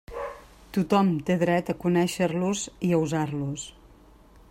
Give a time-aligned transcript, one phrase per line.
[0.77, 3.69] Tothom té dret a conéixer-los i a usar-los.